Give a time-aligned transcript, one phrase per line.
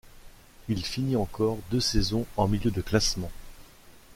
[0.67, 3.29] Il finit encore deux saisons en milieu de classement.